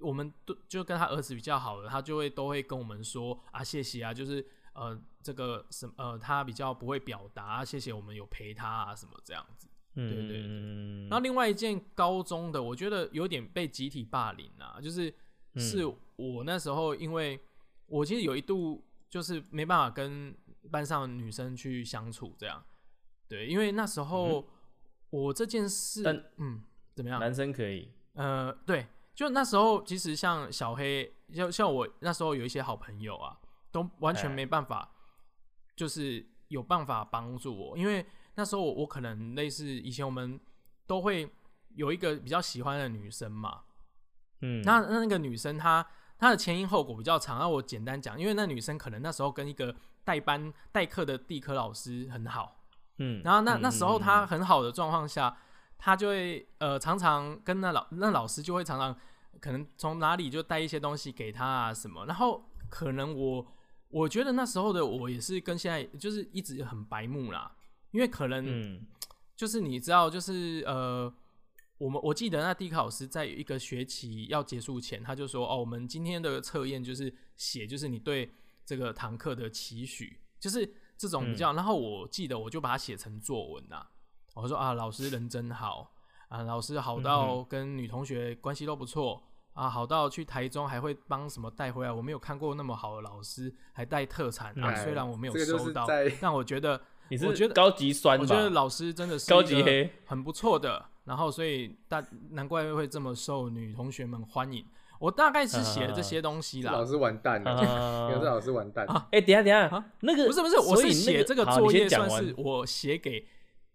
[0.00, 9.68] 我们都就跟他儿子比较好的，他就会都会跟我们说啊，谢谢啊，就是呃这个什么呃他比较不会表达，啊谢谢我们有陪他啊什么这样子。
[9.94, 10.42] 嗯，对对对。
[10.42, 15.12] 对然后另外一件高中的，我觉得有点被集体霸凌啊，就是
[15.56, 15.84] 是
[16.16, 17.38] 我那时候，因为
[17.86, 20.34] 我其实有一度就是没办法跟
[20.70, 22.64] 班上女生去相处，这样，
[23.28, 24.48] 对，因为那时候
[25.10, 26.62] 我这件事，但嗯，
[26.94, 27.20] 怎么样？
[27.20, 33.38] 男生可以，呃，对，就那时候其实像小黑，像像我那时候有一些好朋友啊，
[33.70, 34.34] 都完全哎。
[34.34, 34.90] 没办法，
[35.76, 40.40] 就是有办法帮助我，因为那时候我我可能类似以前我们
[40.86, 41.30] 都会
[41.74, 43.62] 有一个比较喜欢的女生嘛，
[44.40, 45.86] 嗯，那那那个女生她
[46.18, 52.64] 她的前因后果比较长，那我简单讲，因为那女生可能那时候跟一个代班代课的地科老师很好，
[52.98, 55.36] 嗯，然后那嗯那时候她嗯很好的状况下，
[55.78, 58.96] 她就会呃常常跟那老那老师就会常常
[59.40, 63.46] 可能从哪里就带一些东西给她啊什么，然后可能我
[63.88, 67.52] 我觉得那时候的我也是跟现在就是一直很白目啦，
[67.92, 68.86] 因为可能嗯
[69.34, 71.12] 就是你知道，就是呃，
[71.78, 78.30] 我们我记得那地科老师在一个学期要结束前，他就说哦，我们今天的测验就是写，就是你对
[78.64, 81.52] 这个堂课的期许，就是这种比较。
[81.54, 83.86] 然后我记得我就把它写成作文呐、
[84.34, 85.92] 我说啊，老师人真好
[86.28, 89.22] 啊，老师好到跟女同学关系都不错。
[89.54, 94.68] 啊，好到去台中还会帮什么带回来，我没有看过那么好的老师，还带特产啊。
[94.68, 95.86] 哎虽然我没有收到，
[96.22, 96.80] 但我觉得
[97.16, 98.22] 你我觉得高级酸吧？
[98.22, 104.64] 我觉得老师真的是高级黑，很不错的，然后所以大难怪会这么受女同学们欢迎。
[104.98, 108.86] 我大概是写了这些东西啦，老师完蛋了，啊这老师完蛋。
[108.86, 113.26] 了哎，等一下等一下啊，那个不是不是，我所以是写这个好作业你先讲完算是我写给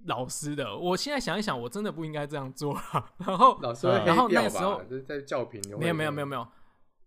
[0.05, 0.77] 老师的。
[0.77, 3.11] 我现在想一想，我真的不应该这样做啊。
[3.17, 4.81] 然后老师然后黑掉那时候？
[4.83, 6.47] 就是在教评有没有没有没有没有，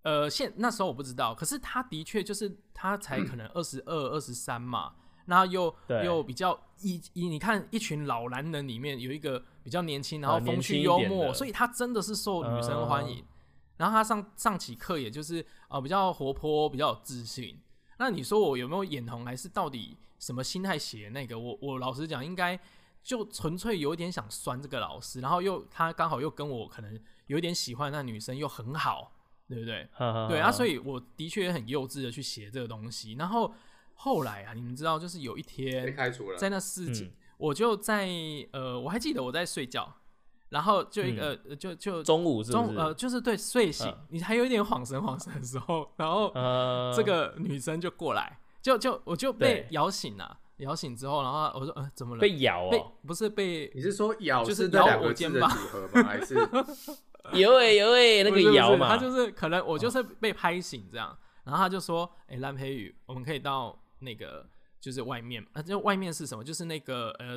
[0.02, 4.92] 呃，现那时候我不知道，可是他的确就是他才可能二十二、二十三嘛，
[5.30, 5.72] 然后又
[6.04, 13.24] 又比较一一，你看一群老男人里面有一个比较年轻，然后风趣幽默，所以他真的是受女生欢迎。
[13.76, 17.58] 然后他上上起课，也就是呃比较活泼，比较有自信。
[17.98, 21.38] 那你说我有没有眼红，还是到底什么心态写那个？
[21.38, 22.58] 我我老实讲，应该
[23.02, 29.12] 就纯粹有一点想酸这个老师，然后又他刚好又跟我可能有一点喜欢那女生又很好，
[29.48, 29.88] 对不对？
[30.28, 33.14] 对啊，所以以我的确也很幼稚的去写这个东西。
[33.14, 33.54] 然后
[34.02, 36.38] 后来啊，你们知道，就是有一天被天开除了。
[36.38, 37.12] 在那事情，嗯。
[37.36, 38.08] 我就在
[38.52, 39.90] 呃，我还记得我在睡觉，
[40.48, 42.50] 然后就一个、呃就就中午是？
[42.50, 44.06] 中呃就是对睡醒，嗯。
[44.10, 52.20] 你还有一点恍神恍神的时候，然后呃，这个女生就过来，就就我就被摇醒了，摇醒之后，然后我说呃怎么了？
[52.20, 55.50] 被咬被哦，不是被你是说咬就是这咬两个字的我肩膀。
[55.50, 56.02] 组合吗？
[56.08, 56.34] 还是？
[57.34, 64.48] 有诶有诶，那个摇嘛，他就是可能我就是被拍醒这样，然后他就说：“哎、蓝培宇，我们可以到那个
[64.80, 66.42] 就是外面，啊，就外面是什么？
[66.42, 67.36] 就是那个呃，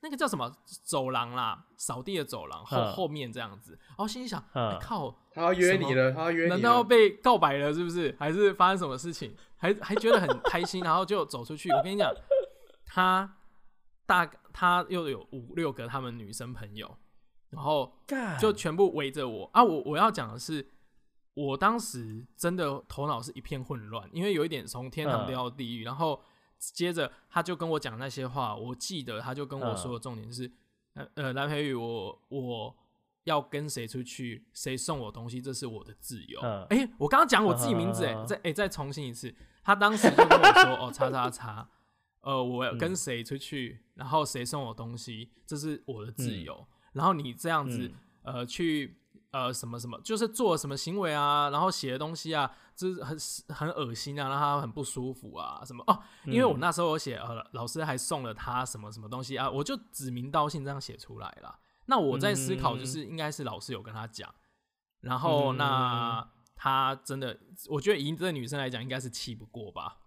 [0.00, 6.12] 那个叫什么走廊啦，扫地的走廊后嗯后面这样子。”然后心里想：“嗯哎靠，他要约你了？
[6.12, 6.56] 他要约你了？
[6.56, 7.72] 难道要被告白了？
[7.72, 8.14] 是不是？
[8.18, 9.34] 还是发生什么事情？
[9.56, 11.70] 还还觉得很开心，然后就走出去。
[11.70, 12.12] 我跟你讲，
[12.86, 13.36] 他
[14.06, 16.98] 大他又有五六个他们女生朋友，
[17.48, 17.96] 然后
[18.38, 19.64] 就全部围着我啊！
[19.64, 20.68] 我我要讲的是，
[21.34, 26.20] 我当时真的头脑是一片混乱，因为有一点从天堂嗯掉到地狱，然后
[26.58, 30.50] 接着他就跟我讲那些话，我记得他就跟我嗯说的重点是，
[30.94, 32.76] 呃呃，蓝培宇，我我
[33.24, 36.40] 要跟谁出去，谁送我东西，这是我的自由。
[36.42, 41.68] 嗯哎、我刚刚讲我自己名字、哎、再哎、再重新一次，他当时就跟我说，哦，叉叉叉。
[42.20, 46.66] 呃，我嗯跟谁出去，然后谁送我东西，这是我的自嗯由。
[46.94, 47.92] 然后你这样子，
[48.22, 48.96] 嗯呃，去
[49.34, 53.18] 呃什么什么，就是做什么行为啊，然后写的东西啊，就是很
[53.48, 61.58] 很恶心啊，让他很不舒服啊，什么哦，因为我嗯那时候有写，呃，老师还送了他什么什么东西啊，我就指名道姓这样写出来了。
[61.86, 64.32] 那我在思考，就是应该是老师有跟他讲，
[65.00, 67.36] 然后嗯那他真的，
[67.68, 69.98] 我觉得以这个女生来讲，应该是气不过吧。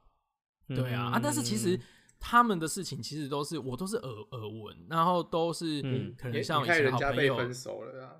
[0.69, 1.81] 对啊，啊，但是其实嗯
[2.19, 8.15] 他们的事情其实都是我都是耳耳闻，然后都是嗯可能像我以前好朋友，家被分手了啊？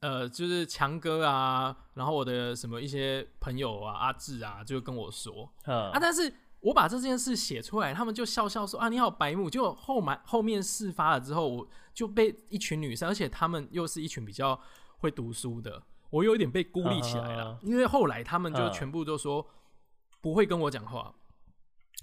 [0.00, 9.48] 呃，就是强哥啊，然后我的什么一些朋友啊，阿志啊，就跟我说啊，啊，但是我把这件事写出来，他们就笑笑说啊，你好白目。
[9.48, 14.60] 就后面后面事发了之后，我就被一群女生，而且他们又是一群比较
[14.98, 19.46] 会读书的，我有一点被孤立起来了啊，因为后来他们就啊全部都说
[20.20, 21.14] 不会跟我讲话。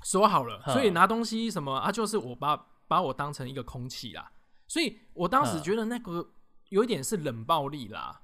[0.05, 4.31] 说好了，哼所以拿东西什么啊，就是我把把我当成一个空气啦，
[4.65, 6.25] 所以我当时觉得那个
[6.69, 8.21] 有一点是冷暴力啦，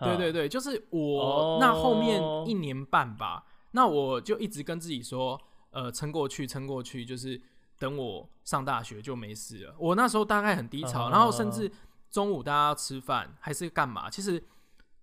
[0.00, 1.58] 对对对，就是我、哦。
[1.60, 5.40] 那后面一年半吧，那我就一直跟自己说，
[5.70, 7.40] 呃，撑过去，撑过去，就是
[7.78, 9.74] 等我上大学就没事了。
[9.78, 11.70] 我那时候大概很低潮，哦然后甚至
[12.10, 14.42] 中午大家吃饭还是干嘛，其实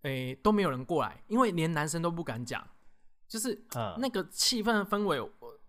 [0.04, 2.66] 诶、都没有人过来，因为连男生都不敢讲，
[3.28, 5.20] 就是啊那个气氛氛围，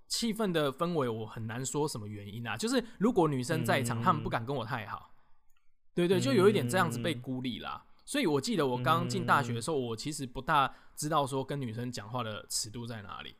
[0.06, 2.56] 气氛的氛围，我很难说什么原因啊。
[2.56, 5.10] 就是如果女生在场，嗯他们不敢跟我太好，
[5.96, 7.84] 对对，就有一点这样子被孤立啦。
[8.04, 13.34] 所以我记得我刚进大学的时候，我其实不大知道说跟女生讲话的尺度在哪里，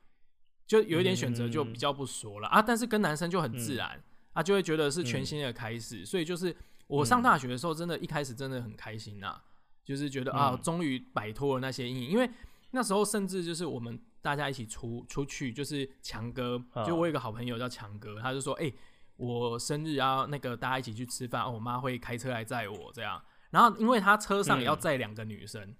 [0.66, 2.60] 就有一点选择就比较不说了啊。
[2.60, 6.04] 但是跟男生就很自然啊，就会觉得是全新的开始。
[6.04, 9.40] 所以就是我上大学的时候，真的一开始真的很开心呐、
[9.84, 10.62] 就是觉得啊，嗯。
[10.62, 12.28] 终于摆脱了那些阴影，因为
[12.72, 18.72] 那时候甚至就是我们大家一起出出去，就是强哥，啊就我有一个好朋友叫强哥，他就说，哎、
[19.16, 23.20] 我生日啊，那个大家一起去吃饭，哦我妈会开车来载我这样。
[23.50, 24.80] 然后因为她车上也要嗯。
[24.80, 25.74] 载两个女生，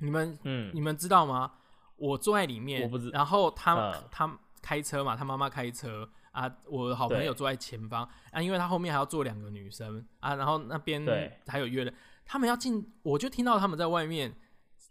[0.00, 0.70] 你们嗯。
[0.74, 1.52] 你们知道吗？
[1.96, 4.04] 我坐在里面，我不知然后他、嗯。
[4.10, 11.04] 他开车嘛，他妈妈开车啊，我的好朋友坐在前方啊，因为他后面还要坐两个女生啊，然后那边
[11.46, 14.36] 还有约的，他们要进，我就听到他们在外面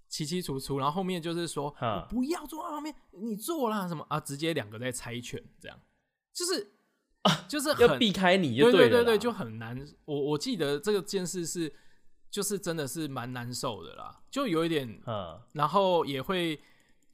[0.07, 5.77] 稀稀楚楚，然后后面就是说，嗯我不要坐在后面，你坐啦什么啊，直接两个在猜拳，这样。
[6.33, 6.74] 就是
[7.47, 9.85] 就是要避开你就对对对对，就很难。
[10.05, 11.73] 我我记得这个件事是，
[12.29, 15.39] 就是真的是蛮难受的啦，就有一点，嗯。
[15.53, 16.59] 然后也会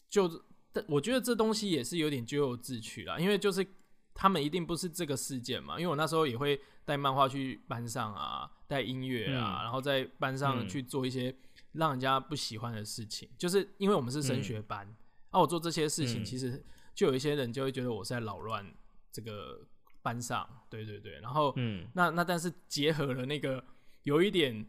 [0.10, 0.30] 就，
[0.72, 3.66] 但我觉得这东西也是有点咎由自取啦，因为就是
[4.14, 9.64] 他们一定不是这个事件嘛，因为我那时候也会带漫画去班上啊，带音乐啊，嗯。
[9.64, 11.34] 然后在班上嗯去做一些
[11.74, 14.94] 让人家不喜欢的事情，就是因为我们是升学班，
[15.32, 16.26] 那、我做这些事情，嗯。
[16.26, 16.64] 其实
[16.94, 18.66] 就有一些人就会觉得我是在扰乱
[19.12, 19.62] 这个
[20.02, 21.88] 班上，对对对，然后嗯。
[21.94, 23.64] 那那但是结合了那个
[24.04, 24.66] 有一点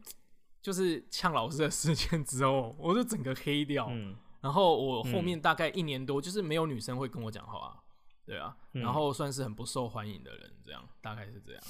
[0.60, 3.88] 就是呛老师的事件之后，我就整个黑掉。
[3.90, 4.16] 嗯。
[4.40, 7.80] 然后我后面大概一年多，就是没有女生会跟我讲话、
[8.26, 8.82] 对啊，嗯。
[8.82, 11.62] 然后算是很不受欢迎的人，这样大概是这样，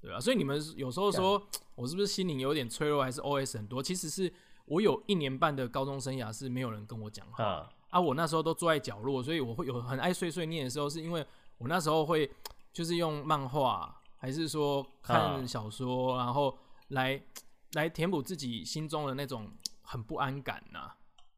[0.00, 0.20] 对啊。
[0.20, 1.42] 所以你们有时候说
[1.74, 3.82] 我是不是心灵有点脆弱，还是 OS 很多？
[3.82, 4.32] 其实是
[4.66, 7.70] 我有一年半的高中生涯是没有人跟我讲话，啊。
[7.88, 11.26] 啊，我那时候都坐在角落，所以我会有很爱碎碎念的时候，是因为
[11.58, 12.30] 我那时候会
[12.72, 16.58] 就是用漫画还是说看小说，然后
[16.88, 17.22] 来
[17.72, 19.50] 来填补自己心中的那种
[19.82, 20.92] 很不安感呐、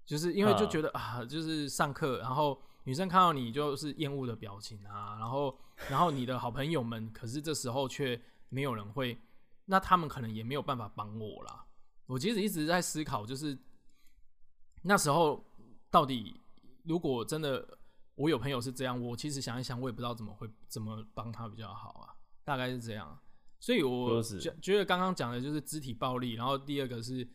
[0.04, 0.66] 就是因为就啊。
[0.66, 5.58] 觉得啊，就是上课，然后女生看到你就是厌恶的表情啊，然后
[5.88, 9.18] 然后你的好朋友们，可是这时候却没有人会，
[9.64, 11.64] 那他们可能也没有办法帮我啦。
[12.06, 13.56] 我其实一直在思考，就是
[14.82, 15.42] 那时候
[15.90, 16.40] 到底
[16.84, 17.78] 如果真的
[18.14, 23.18] 我有朋友是这样，我其实想一想，我也不知道怎么会怎么帮他比较好啊，大概是这样。
[23.58, 27.26] 所以我觉觉得刚刚讲的就是肢体暴力，然后第二个是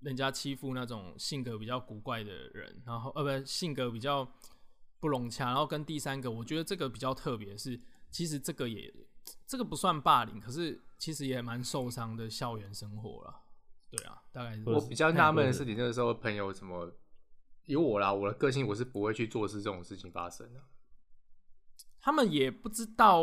[0.00, 4.28] 人家欺负那种性格比较古怪的人，然后呃不性格比较
[5.00, 8.92] 不融洽，然后跟第三个，我觉得这个比较特别是，其实这个也
[9.46, 13.34] 这个不算霸凌，可是其实也蛮受伤的校园生活了。
[13.90, 16.92] 对啊，大概是我比较纳闷的是，你那个时候朋友怎么
[17.68, 18.12] 有我啦？
[18.12, 20.60] 我的个性我是不会去做事这种事情发生的。
[22.00, 23.22] 他们也不知道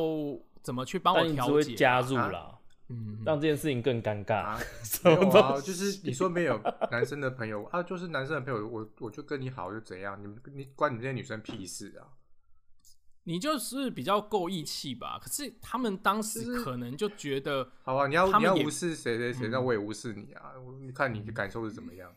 [0.62, 2.58] 怎么去帮我调解，加入啦，
[2.90, 4.36] 嗯，让这件事情更尴尬。
[4.36, 10.22] 啊， 什没有啊，么就是你说没有男生的朋友啊，就是男生的朋友，我我就跟你好又怎样？
[10.22, 12.14] 你们你关你们这些女生屁事啊？
[13.24, 15.18] 你就是比较够义气吧？
[15.20, 20.52] 可是他们当就是时可能就觉得，好啊，你要你要无视谁谁谁，嗯那我也无视你啊！
[20.64, 22.14] 我你看你的感受是怎么样？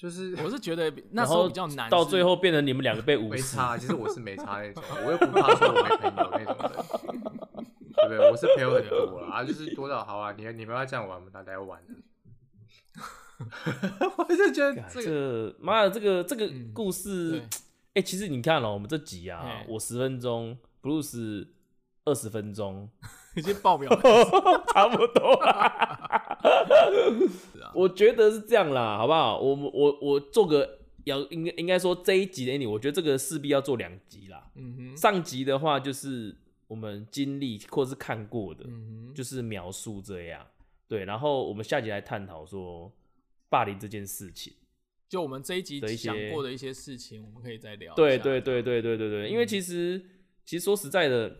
[0.00, 8.30] 就是我是觉得 那时候比较难，到最后变成你们两个被无视，没差，其实我是没差那种，我又不怕说我没朋友那种人，对不对？
[8.30, 11.94] 我是朋友很多啦，啊，就是多到好啊，你你们要这样玩，我们大家要玩的。
[14.16, 17.42] 我就觉得干这这妈的这个这个嗯故事对，
[17.94, 21.46] 哎、其实你看哦、我们这集啊嘿，我十分钟，Bruce
[22.04, 22.88] 二十分钟，
[23.36, 24.00] 已经爆表了。
[24.72, 26.38] 差不多啦。
[27.74, 29.38] 我觉得是这样啦，好不好？
[29.38, 34.50] 我我我做个要应该应该说这一集的 ending，我觉得这个势必要做两集啦。
[34.54, 36.36] 嗯哼，上集的话就是
[36.66, 40.46] 我们经历或是看过的，嗯哼，就是描述这样。
[40.88, 42.92] 对，然后我们下集来探讨说
[43.48, 44.52] 霸凌这件事情。
[45.08, 47.94] 就我们这一集的一些过的一些事情，我们可以再聊。
[47.94, 50.00] 对对对对对对对，因为嗯其实
[50.44, 51.36] 其实说实在的，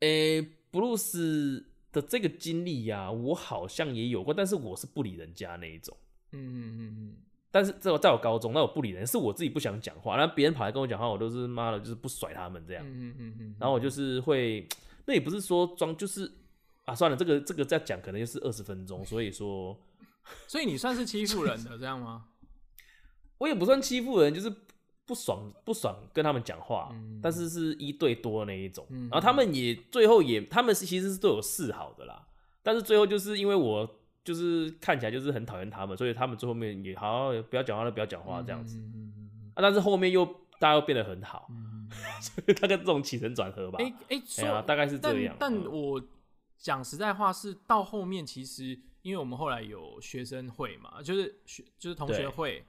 [0.00, 5.96] 诶、布鲁斯的这个经历呀，我好像也有过，但是我是不理人家那一种。
[6.32, 7.16] 嗯嗯嗯嗯，
[7.50, 12.84] 但是在我在我高中，那我不理人，是我自己不想讲话，然后别人跑来跟我讲话，我都是妈的，就是不甩他们这样。
[12.86, 14.68] 嗯嗯嗯嗯，然后我就是会，
[15.06, 16.30] 那也不是说装，就是
[16.84, 19.76] 啊，算了，这个这个再讲可能就是二十分钟，所以说
[20.46, 22.26] 所以你算是欺负人的这样吗？
[23.38, 24.52] 我也不算欺负人，就是
[25.08, 28.86] 不爽不爽跟他们讲话，嗯但是是一对多那一种。
[28.90, 32.28] 嗯然后他们也最后也，他们是其实是对我示好的啦，
[32.62, 33.88] 但是最后就是因为我
[34.22, 38.78] 就是看起来就是很讨厌他们，所以他们最后面也好不要讲话了，不要讲话这样子、
[39.54, 39.62] 啊。
[39.62, 40.26] 但是后面又
[40.60, 41.88] 大家又变得很好，嗯
[42.60, 43.78] 大概这种起承转合吧。
[43.80, 45.34] 哎哎，哎呀，说大概是这样。
[45.38, 46.02] 但嗯我
[46.58, 52.62] 讲实在话是到后面，其实因为我们后来有学生会嘛，就是学就是同学会，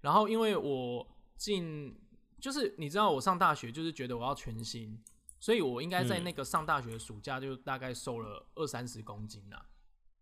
[0.00, 1.06] 然后因为我
[1.42, 1.98] 进
[2.40, 5.02] 就是你知道我上大学就是觉得我要全新，
[5.40, 6.24] 所以我应该在嗯。
[6.24, 9.66] 那个上大学的暑假就大概瘦了二三十公斤啦，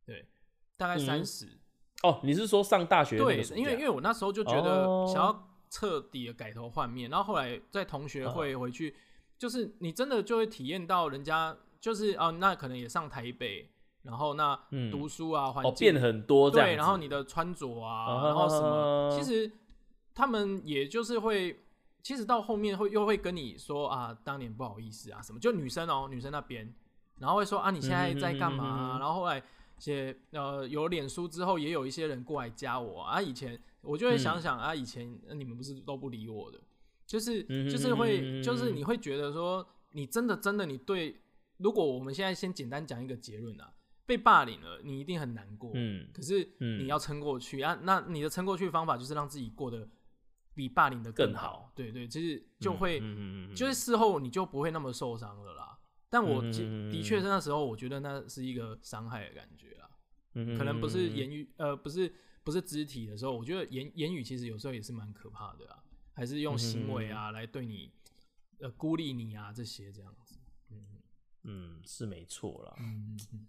[0.05, 0.27] 对，
[0.77, 1.47] 大概嗯三十、
[2.03, 5.07] 哦，你是说上大学对因为因为我那时候就觉得哦。
[5.07, 8.95] 想要彻底的改头换面，然后后来在同学会回去，
[9.39, 13.71] 就是你真的就会体验到人家就是啊，那可能也上台北，
[14.03, 14.91] 然后那嗯。
[14.91, 19.51] 读书啊，环哦境、变很多对，然后你的穿着啊，啊然后什么，其实
[20.15, 21.61] 他们也就是会。
[22.03, 26.75] 其实到后面会又会跟你说啊，当年不好意思啊什么，就女生哦，女生那边，
[27.19, 29.43] 然后会说啊，你现在在干嘛、啊然后后来
[29.77, 33.21] 写呃有脸书之后，也有一些人过来加我啊。
[33.21, 36.59] 以前我就会嗯想想、啊，以前呃你们不是都不理我的，
[37.07, 41.15] 就是就是嗯会就是你会觉得说，你真的真的你对，
[41.59, 43.71] 如果我们现在先简单讲一个结论啊，
[44.07, 47.79] 被霸凌了，你一定很难过，嗯可是嗯你要撑过去啊。
[47.83, 49.87] 那你的撑过去方法就是让自己过得
[50.55, 53.01] 比霸凌的更好好，对对，就是就会。
[53.01, 53.17] 嗯嗯
[53.49, 55.79] 嗯嗯就是事后你就不会那么受伤了啦。
[56.09, 59.89] 但我的确是那时候，我觉得那是一个伤害的感觉啦，
[60.35, 65.79] 嗯可能不是嗯言语，呃，不是不是肢体的时候，我觉得言言语其实有时候也是蛮可怕的啊，
[66.15, 67.93] 还是用行为啊来对你，
[68.59, 70.37] 呃，孤立你啊这些这样子。
[71.45, 72.75] 嗯是没错啦。
[72.81, 73.47] 嗯嗯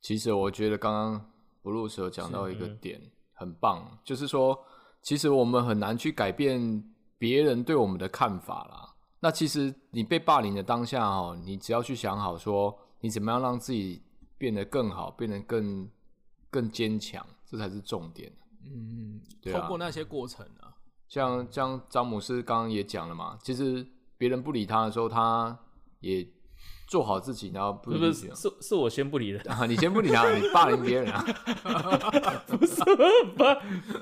[0.00, 1.32] 其实我觉得刚刚
[1.62, 4.64] Bruce 有讲到一个嗯点，很棒，就是说，
[5.02, 6.82] 其实我们很难去改变
[7.18, 8.94] 别人对我们的看法啦。
[9.20, 14.02] 那其实你被霸凌的当下哦，你只要去想好说，你怎么样让自己
[14.38, 15.88] 变得更好，变得更
[16.50, 18.32] 更坚强，这才是重点。
[18.64, 20.74] 嗯嗯，对啊透过那些过程啊，
[21.08, 23.86] 像像詹姆斯刚刚也讲了嘛，其实
[24.16, 25.56] 别人不理他的时候，他
[26.00, 26.26] 也
[26.88, 31.24] 做好自己，然后不是不是理是是我先不理的，啊，你先不理他，你霸凌别人啊，
[32.46, 32.82] 不是
[33.36, 33.56] 吧？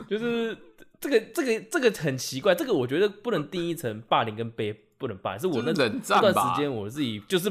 [0.09, 0.57] 就是
[1.01, 7.51] 这个这个这个很奇怪，这个我觉得不能定义成霸凌跟被不能霸凌，是我那就是冷这段时间我自己就是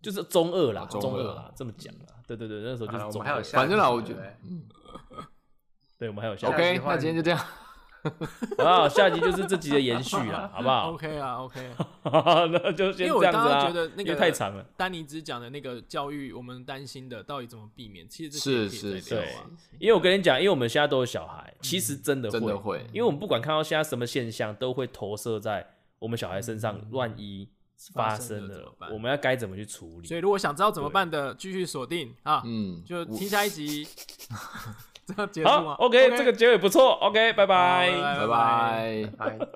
[0.00, 2.06] 就是中二啦，啊中二啦，这么讲啦。
[2.26, 3.42] 对对对，那时候就是中二。
[3.42, 4.36] 反正啦，我觉得对
[5.98, 7.40] 对，我们还有下集 OK，那今天就这样，
[8.58, 11.70] 啊，下集就是这集的延续了， 好不好？OK 啊，OK。
[12.52, 14.64] 那就先因为我这样子啊刚刚觉，得那个太长了。
[14.76, 18.08] 丹尼只讲的那个教育，我们担心的到底怎么避免？
[18.08, 18.38] 其实这
[18.68, 19.34] 是是对。
[19.78, 25.66] 因为我跟你讲，因为我们现在都有小孩，其实真的会，真的会因为我们不管看到现在什么现象，都会投射在
[25.98, 26.80] 我们小孩身上。
[26.90, 27.48] 万一
[27.94, 30.08] 发发生生了，怎么办我们要该怎么去处理？
[30.08, 33.86] 所以如果想知道怎么办的，继续锁定啊，嗯，就我听下一集。
[35.08, 37.90] 这样结束好吗，OK，这个结尾不错，OK，拜好拜。
[38.18, 39.10] 拜拜。
[39.16, 39.38] 拜。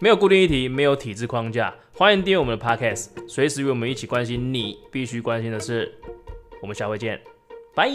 [0.00, 5.94] 没有固定议题，没有体制框架，欢迎订阅我们的 Podcast，随时与我们一起关心你必须关心的事。
[6.60, 7.22] 我们下回见，
[7.74, 7.88] 拜。